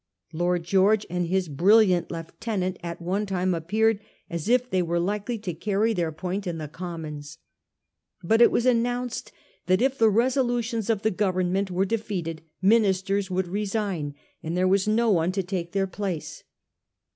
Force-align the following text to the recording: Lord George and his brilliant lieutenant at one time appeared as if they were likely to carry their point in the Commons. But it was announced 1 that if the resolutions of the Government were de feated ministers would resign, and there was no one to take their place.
Lord 0.33 0.63
George 0.63 1.05
and 1.11 1.27
his 1.27 1.47
brilliant 1.47 2.09
lieutenant 2.09 2.79
at 2.81 3.03
one 3.03 3.27
time 3.27 3.53
appeared 3.53 3.99
as 4.31 4.49
if 4.49 4.67
they 4.67 4.81
were 4.81 4.99
likely 4.99 5.37
to 5.37 5.53
carry 5.53 5.93
their 5.93 6.11
point 6.11 6.47
in 6.47 6.57
the 6.57 6.67
Commons. 6.67 7.37
But 8.23 8.41
it 8.41 8.49
was 8.49 8.65
announced 8.65 9.29
1 9.29 9.41
that 9.77 9.81
if 9.85 9.99
the 9.99 10.09
resolutions 10.09 10.89
of 10.89 11.03
the 11.03 11.11
Government 11.11 11.69
were 11.69 11.85
de 11.85 11.99
feated 11.99 12.41
ministers 12.63 13.29
would 13.29 13.47
resign, 13.47 14.15
and 14.41 14.57
there 14.57 14.67
was 14.67 14.87
no 14.87 15.11
one 15.11 15.31
to 15.33 15.43
take 15.43 15.71
their 15.71 15.85
place. 15.85 16.41